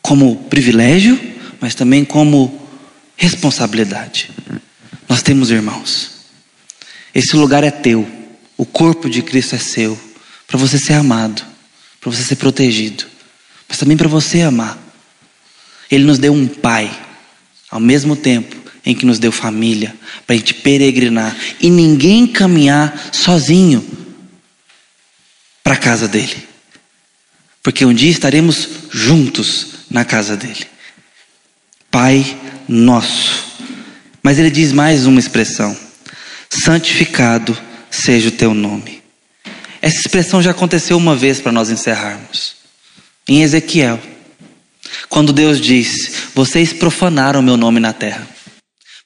Como 0.00 0.36
privilégio, 0.44 1.18
mas 1.60 1.74
também 1.74 2.04
como 2.04 2.68
responsabilidade. 3.16 4.30
Nós 5.08 5.22
temos 5.22 5.50
irmãos. 5.50 6.10
Esse 7.14 7.36
lugar 7.36 7.64
é 7.64 7.70
teu. 7.70 8.08
O 8.56 8.64
corpo 8.64 9.10
de 9.10 9.22
Cristo 9.22 9.54
é 9.54 9.58
seu. 9.58 9.98
Para 10.46 10.58
você 10.58 10.78
ser 10.78 10.94
amado 10.94 11.44
para 12.00 12.10
você 12.10 12.22
ser 12.22 12.36
protegido, 12.36 13.04
mas 13.68 13.78
também 13.78 13.96
para 13.96 14.08
você 14.08 14.42
amar. 14.42 14.78
Ele 15.90 16.04
nos 16.04 16.18
deu 16.18 16.32
um 16.32 16.46
pai, 16.46 16.90
ao 17.70 17.80
mesmo 17.80 18.16
tempo 18.16 18.56
em 18.84 18.94
que 18.94 19.04
nos 19.04 19.18
deu 19.18 19.30
família, 19.30 19.94
para 20.26 20.34
a 20.34 20.38
gente 20.38 20.54
peregrinar 20.54 21.36
e 21.60 21.68
ninguém 21.68 22.26
caminhar 22.26 23.10
sozinho 23.12 23.84
para 25.62 25.74
a 25.74 25.78
casa 25.78 26.08
dele, 26.08 26.48
porque 27.62 27.84
um 27.84 27.92
dia 27.92 28.10
estaremos 28.10 28.68
juntos 28.90 29.68
na 29.90 30.04
casa 30.04 30.36
dele. 30.36 30.66
Pai 31.90 32.24
nosso. 32.68 33.46
Mas 34.22 34.38
ele 34.38 34.50
diz 34.50 34.72
mais 34.72 35.06
uma 35.06 35.20
expressão: 35.20 35.76
santificado 36.48 37.56
seja 37.90 38.28
o 38.28 38.32
teu 38.32 38.54
nome. 38.54 39.02
Essa 39.80 40.00
expressão 40.00 40.42
já 40.42 40.50
aconteceu 40.50 40.96
uma 40.96 41.14
vez 41.14 41.40
para 41.40 41.52
nós 41.52 41.70
encerrarmos. 41.70 42.56
Em 43.28 43.42
Ezequiel, 43.42 44.00
quando 45.08 45.32
Deus 45.32 45.60
diz: 45.60 46.17
Vocês 46.38 46.72
profanaram 46.72 47.42
meu 47.42 47.56
nome 47.56 47.80
na 47.80 47.92
terra, 47.92 48.24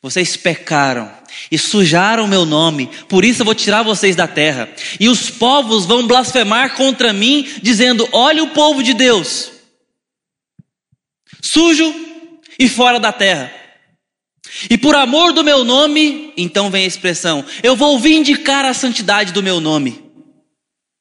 vocês 0.03 0.37
pecaram 0.37 1.11
e 1.51 1.57
sujaram 1.57 2.29
meu 2.29 2.45
nome, 2.45 2.91
por 3.09 3.25
isso 3.25 3.41
eu 3.41 3.47
vou 3.47 3.55
tirar 3.55 3.83
vocês 3.83 4.15
da 4.15 4.29
terra. 4.29 4.69
E 5.01 5.09
os 5.09 5.31
povos 5.31 5.87
vão 5.87 6.07
blasfemar 6.07 6.77
contra 6.77 7.11
mim, 7.11 7.49
dizendo: 7.63 8.07
Olha 8.13 8.45
o 8.45 8.51
povo 8.51 8.83
de 8.83 8.93
Deus, 8.93 9.51
sujo 11.43 11.95
e 12.59 12.69
fora 12.69 13.01
da 13.01 13.11
terra. 13.11 13.51
E 14.69 14.77
por 14.77 14.95
amor 14.95 15.33
do 15.33 15.43
meu 15.43 15.65
nome, 15.65 16.35
então 16.37 16.71
vem 16.71 16.85
a 16.85 16.89
expressão: 16.89 17.43
Eu 17.63 17.75
vou 17.75 17.99
vindicar 17.99 18.67
a 18.67 18.75
santidade 18.75 19.33
do 19.33 19.43
meu 19.43 19.59
nome. 19.59 20.05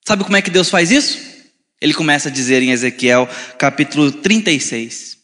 Sabe 0.08 0.24
como 0.24 0.38
é 0.38 0.42
que 0.42 0.50
Deus 0.50 0.70
faz 0.70 0.92
isso? 0.92 1.20
Ele 1.82 1.94
começa 1.94 2.30
a 2.30 2.32
dizer 2.32 2.64
em 2.64 2.72
Ezequiel, 2.72 3.28
capítulo 3.58 4.14
36. 4.14 5.20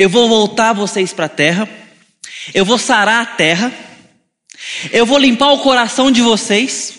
Eu 0.00 0.08
vou 0.08 0.30
voltar 0.30 0.72
vocês 0.72 1.12
para 1.12 1.26
a 1.26 1.28
terra, 1.28 1.68
eu 2.54 2.64
vou 2.64 2.78
sarar 2.78 3.20
a 3.20 3.26
terra, 3.26 3.70
eu 4.90 5.04
vou 5.04 5.18
limpar 5.18 5.52
o 5.52 5.58
coração 5.58 6.10
de 6.10 6.22
vocês 6.22 6.94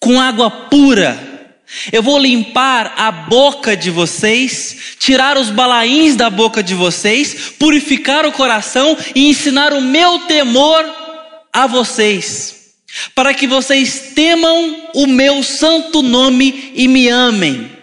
com 0.00 0.18
água 0.18 0.50
pura, 0.50 1.54
eu 1.92 2.02
vou 2.02 2.18
limpar 2.18 2.94
a 2.96 3.12
boca 3.12 3.76
de 3.76 3.90
vocês, 3.90 4.96
tirar 4.98 5.36
os 5.36 5.50
balaíns 5.50 6.16
da 6.16 6.30
boca 6.30 6.62
de 6.62 6.72
vocês, 6.72 7.52
purificar 7.58 8.24
o 8.24 8.32
coração 8.32 8.96
e 9.14 9.28
ensinar 9.28 9.74
o 9.74 9.82
meu 9.82 10.20
temor 10.20 10.82
a 11.52 11.66
vocês 11.66 12.56
para 13.14 13.34
que 13.34 13.46
vocês 13.46 14.12
temam 14.14 14.88
o 14.94 15.06
meu 15.06 15.42
santo 15.42 16.00
nome 16.00 16.72
e 16.74 16.88
me 16.88 17.06
amem. 17.10 17.75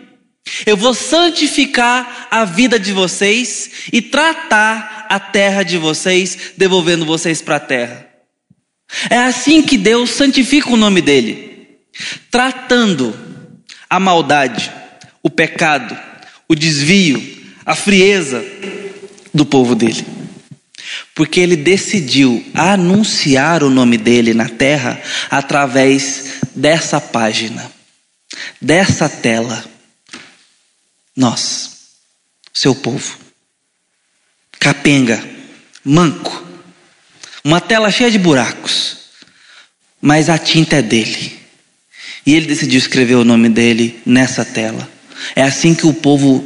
Eu 0.65 0.77
vou 0.77 0.93
santificar 0.93 2.27
a 2.29 2.45
vida 2.45 2.79
de 2.79 2.91
vocês 2.91 3.69
e 3.91 4.01
tratar 4.01 5.07
a 5.09 5.19
terra 5.19 5.63
de 5.63 5.77
vocês, 5.77 6.53
devolvendo 6.57 7.05
vocês 7.05 7.41
para 7.41 7.57
a 7.57 7.59
terra. 7.59 8.07
É 9.09 9.17
assim 9.17 9.61
que 9.61 9.77
Deus 9.77 10.11
santifica 10.11 10.69
o 10.69 10.77
nome 10.77 11.01
dele, 11.01 11.77
tratando 12.29 13.17
a 13.89 13.99
maldade, 13.99 14.71
o 15.21 15.29
pecado, 15.29 15.97
o 16.47 16.55
desvio, 16.55 17.21
a 17.65 17.75
frieza 17.75 18.43
do 19.33 19.45
povo 19.45 19.73
dele 19.75 20.05
porque 21.15 21.39
ele 21.39 21.55
decidiu 21.55 22.43
anunciar 22.53 23.63
o 23.63 23.69
nome 23.69 23.97
dele 23.97 24.33
na 24.33 24.49
terra 24.49 24.99
através 25.29 26.41
dessa 26.55 26.99
página, 26.99 27.71
dessa 28.59 29.07
tela. 29.07 29.63
Nós, 31.15 31.71
seu 32.53 32.73
povo, 32.73 33.17
capenga, 34.59 35.23
manco, 35.83 36.43
uma 37.43 37.61
tela 37.61 37.91
cheia 37.91 38.09
de 38.09 38.17
buracos, 38.17 38.97
mas 40.01 40.29
a 40.29 40.37
tinta 40.37 40.77
é 40.77 40.81
dele. 40.81 41.39
E 42.25 42.33
ele 42.33 42.47
decidiu 42.47 42.77
escrever 42.77 43.15
o 43.15 43.25
nome 43.25 43.49
dele 43.49 44.01
nessa 44.05 44.45
tela. 44.45 44.89
É 45.35 45.43
assim 45.43 45.75
que 45.75 45.85
o 45.85 45.93
povo 45.93 46.43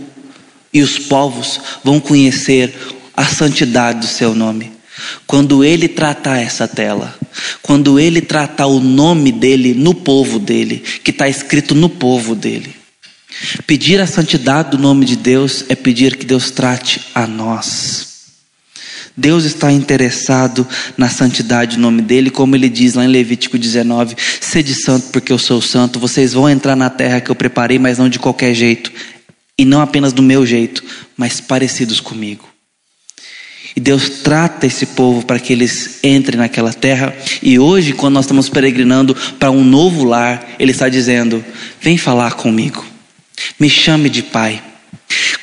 e 0.73 0.81
os 0.81 0.99
povos 0.99 1.59
vão 1.83 1.99
conhecer 1.99 2.73
a 3.15 3.25
santidade 3.25 3.99
do 3.99 4.07
seu 4.07 4.35
nome. 4.35 4.71
Quando 5.25 5.63
ele 5.63 5.87
tratar 5.87 6.39
essa 6.39 6.67
tela, 6.67 7.17
quando 7.61 7.99
ele 7.99 8.21
tratar 8.21 8.67
o 8.67 8.79
nome 8.79 9.31
dele 9.31 9.73
no 9.73 9.93
povo 9.93 10.39
dele, 10.39 10.83
que 11.03 11.11
está 11.11 11.27
escrito 11.27 11.75
no 11.75 11.89
povo 11.89 12.35
dele. 12.35 12.75
Pedir 13.67 13.99
a 13.99 14.07
santidade 14.07 14.71
do 14.71 14.77
nome 14.77 15.05
de 15.05 15.17
Deus 15.17 15.65
é 15.67 15.75
pedir 15.75 16.15
que 16.15 16.25
Deus 16.25 16.49
trate 16.49 17.01
a 17.13 17.27
nós. 17.27 18.07
Deus 19.15 19.43
está 19.43 19.69
interessado 19.69 20.65
na 20.95 21.09
santidade 21.09 21.75
do 21.75 21.81
nome 21.81 22.01
dele, 22.01 22.29
como 22.29 22.55
ele 22.55 22.69
diz 22.69 22.93
lá 22.93 23.03
em 23.03 23.09
Levítico 23.09 23.57
19: 23.57 24.15
Sede 24.39 24.73
santo, 24.73 25.09
porque 25.09 25.33
eu 25.33 25.37
sou 25.37 25.61
santo. 25.61 25.99
Vocês 25.99 26.31
vão 26.31 26.49
entrar 26.49 26.77
na 26.77 26.89
terra 26.89 27.19
que 27.19 27.29
eu 27.29 27.35
preparei, 27.35 27.77
mas 27.77 27.97
não 27.97 28.07
de 28.07 28.19
qualquer 28.19 28.53
jeito, 28.53 28.89
e 29.57 29.65
não 29.65 29.81
apenas 29.81 30.13
do 30.13 30.23
meu 30.23 30.45
jeito, 30.45 30.81
mas 31.17 31.41
parecidos 31.41 31.99
comigo. 31.99 32.47
E 33.75 33.81
Deus 33.81 34.21
trata 34.23 34.65
esse 34.65 34.85
povo 34.85 35.25
para 35.25 35.39
que 35.39 35.51
eles 35.51 35.99
entrem 36.03 36.39
naquela 36.39 36.71
terra. 36.71 37.13
E 37.43 37.59
hoje, 37.59 37.91
quando 37.91 38.13
nós 38.13 38.25
estamos 38.25 38.47
peregrinando 38.47 39.13
para 39.37 39.51
um 39.51 39.63
novo 39.63 40.05
lar, 40.05 40.47
Ele 40.57 40.71
está 40.71 40.87
dizendo: 40.87 41.43
Vem 41.81 41.97
falar 41.97 42.33
comigo, 42.33 42.85
me 43.59 43.69
chame 43.69 44.09
de 44.09 44.23
Pai, 44.23 44.63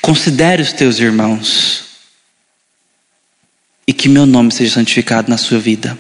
considere 0.00 0.62
os 0.62 0.72
teus 0.72 0.98
irmãos, 0.98 1.85
e 3.87 3.92
que 3.92 4.09
meu 4.09 4.26
nome 4.26 4.52
seja 4.52 4.74
santificado 4.74 5.30
na 5.30 5.37
sua 5.37 5.59
vida. 5.59 5.98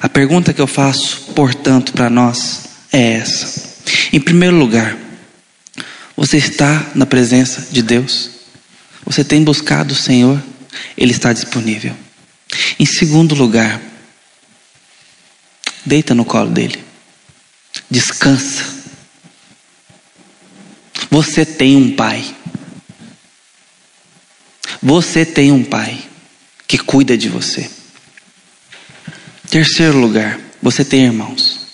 A 0.00 0.08
pergunta 0.08 0.52
que 0.52 0.60
eu 0.60 0.66
faço, 0.66 1.32
portanto, 1.34 1.92
para 1.92 2.10
nós 2.10 2.64
é 2.92 3.14
essa. 3.14 3.82
Em 4.12 4.20
primeiro 4.20 4.56
lugar, 4.56 4.96
você 6.16 6.36
está 6.36 6.90
na 6.94 7.06
presença 7.06 7.72
de 7.72 7.82
Deus? 7.82 8.30
Você 9.04 9.24
tem 9.24 9.42
buscado 9.42 9.92
o 9.92 9.96
Senhor? 9.96 10.42
Ele 10.96 11.12
está 11.12 11.32
disponível. 11.32 11.94
Em 12.78 12.86
segundo 12.86 13.34
lugar, 13.34 13.80
deita 15.84 16.14
no 16.14 16.24
colo 16.24 16.50
dele. 16.50 16.82
Descansa. 17.90 18.73
Você 21.14 21.46
tem 21.46 21.76
um 21.76 21.94
pai. 21.94 22.24
Você 24.82 25.24
tem 25.24 25.52
um 25.52 25.62
pai 25.62 25.96
que 26.66 26.76
cuida 26.76 27.16
de 27.16 27.28
você. 27.28 27.70
Terceiro 29.48 29.96
lugar, 29.96 30.40
você 30.60 30.84
tem 30.84 31.04
irmãos. 31.04 31.68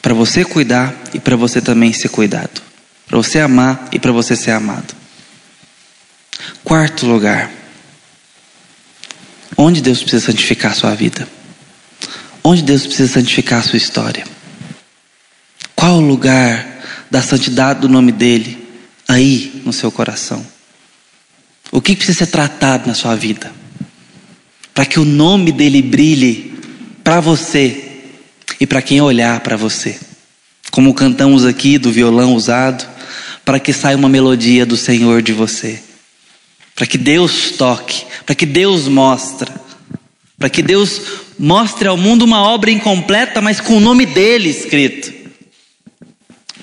Para 0.00 0.14
você 0.14 0.44
cuidar 0.44 0.94
e 1.12 1.18
para 1.18 1.34
você 1.34 1.60
também 1.60 1.92
ser 1.92 2.08
cuidado. 2.08 2.62
Para 3.04 3.16
você 3.16 3.40
amar 3.40 3.88
e 3.90 3.98
para 3.98 4.12
você 4.12 4.36
ser 4.36 4.52
amado. 4.52 4.94
Quarto 6.62 7.06
lugar, 7.06 7.50
onde 9.56 9.82
Deus 9.82 10.02
precisa 10.02 10.26
santificar 10.26 10.70
a 10.70 10.76
sua 10.76 10.94
vida? 10.94 11.28
Onde 12.44 12.62
Deus 12.62 12.86
precisa 12.86 13.12
santificar 13.12 13.58
a 13.58 13.62
sua 13.62 13.76
história? 13.76 14.24
Qual 15.74 15.98
lugar 15.98 16.73
da 17.14 17.22
santidade 17.22 17.78
do 17.78 17.88
nome 17.88 18.10
dele 18.10 18.58
aí 19.06 19.62
no 19.64 19.72
seu 19.72 19.92
coração? 19.92 20.44
O 21.70 21.80
que 21.80 21.94
precisa 21.94 22.18
ser 22.18 22.26
tratado 22.26 22.88
na 22.88 22.94
sua 22.94 23.14
vida? 23.14 23.52
Para 24.74 24.84
que 24.84 24.98
o 24.98 25.04
nome 25.04 25.52
dele 25.52 25.80
brilhe 25.80 26.58
para 27.04 27.20
você 27.20 28.02
e 28.58 28.66
para 28.66 28.82
quem 28.82 29.00
olhar 29.00 29.38
para 29.40 29.56
você. 29.56 29.96
Como 30.72 30.92
cantamos 30.92 31.44
aqui 31.44 31.78
do 31.78 31.92
violão 31.92 32.34
usado, 32.34 32.84
para 33.44 33.60
que 33.60 33.72
saia 33.72 33.96
uma 33.96 34.08
melodia 34.08 34.66
do 34.66 34.76
Senhor 34.76 35.22
de 35.22 35.32
você. 35.32 35.80
Para 36.74 36.84
que 36.84 36.98
Deus 36.98 37.52
toque, 37.52 38.06
para 38.26 38.34
que 38.34 38.44
Deus 38.44 38.88
mostre, 38.88 39.52
para 40.36 40.48
que 40.48 40.62
Deus 40.62 41.00
mostre 41.38 41.86
ao 41.86 41.96
mundo 41.96 42.22
uma 42.24 42.42
obra 42.42 42.72
incompleta, 42.72 43.40
mas 43.40 43.60
com 43.60 43.76
o 43.76 43.80
nome 43.80 44.04
dele 44.04 44.48
escrito. 44.48 45.23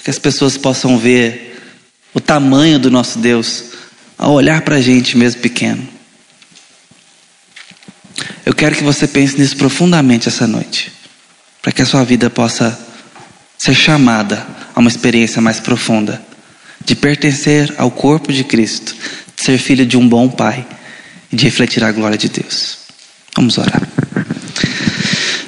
Que 0.03 0.09
as 0.09 0.19
pessoas 0.19 0.57
possam 0.57 0.97
ver 0.97 1.61
o 2.13 2.19
tamanho 2.19 2.79
do 2.79 2.89
nosso 2.91 3.19
Deus 3.19 3.65
ao 4.17 4.33
olhar 4.33 4.61
para 4.61 4.75
a 4.75 4.81
gente 4.81 5.17
mesmo 5.17 5.41
pequeno. 5.41 5.87
Eu 8.45 8.53
quero 8.53 8.75
que 8.75 8.83
você 8.83 9.07
pense 9.07 9.37
nisso 9.37 9.55
profundamente 9.57 10.27
essa 10.27 10.45
noite, 10.45 10.91
para 11.61 11.71
que 11.71 11.81
a 11.81 11.85
sua 11.85 12.03
vida 12.03 12.29
possa 12.29 12.77
ser 13.57 13.73
chamada 13.73 14.45
a 14.75 14.79
uma 14.79 14.89
experiência 14.89 15.41
mais 15.41 15.59
profunda, 15.59 16.21
de 16.83 16.95
pertencer 16.95 17.73
ao 17.77 17.91
corpo 17.91 18.33
de 18.33 18.43
Cristo, 18.43 18.95
de 19.35 19.43
ser 19.43 19.57
filho 19.57 19.85
de 19.85 19.97
um 19.97 20.07
bom 20.07 20.27
Pai 20.27 20.65
e 21.31 21.35
de 21.35 21.45
refletir 21.45 21.83
a 21.83 21.91
glória 21.91 22.17
de 22.17 22.29
Deus. 22.29 22.79
Vamos 23.35 23.57
orar. 23.57 23.81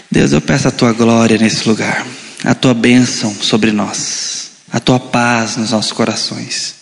Deus, 0.10 0.32
eu 0.32 0.42
peço 0.42 0.68
a 0.68 0.72
tua 0.72 0.94
glória 0.94 1.38
nesse 1.38 1.68
lugar, 1.68 2.06
a 2.44 2.54
tua 2.54 2.74
bênção 2.74 3.34
sobre 3.34 3.72
nós, 3.72 4.33
a 4.74 4.80
tua 4.80 5.00
paz 5.00 5.56
nos 5.56 5.70
nossos 5.70 5.92
corações. 5.92 6.78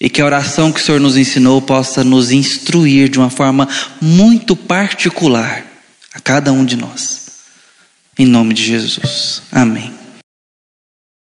E 0.00 0.08
que 0.08 0.22
a 0.22 0.24
oração 0.24 0.70
que 0.70 0.80
o 0.80 0.82
Senhor 0.82 1.00
nos 1.00 1.16
ensinou 1.16 1.60
possa 1.60 2.04
nos 2.04 2.30
instruir 2.30 3.08
de 3.08 3.18
uma 3.18 3.30
forma 3.30 3.68
muito 4.00 4.54
particular 4.54 5.66
a 6.14 6.20
cada 6.20 6.52
um 6.52 6.64
de 6.64 6.76
nós. 6.76 7.24
Em 8.16 8.26
nome 8.26 8.54
de 8.54 8.62
Jesus. 8.62 9.42
Amém. 9.50 10.03